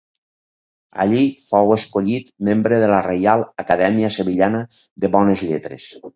Allí 1.03 1.19
fou 1.49 1.73
escollit 1.75 2.31
membre 2.49 2.81
de 2.85 2.89
la 2.93 3.03
Reial 3.09 3.45
Acadèmia 3.67 4.11
Sevillana 4.19 4.65
de 5.05 5.15
Bones 5.19 5.47
Lletres. 5.53 5.89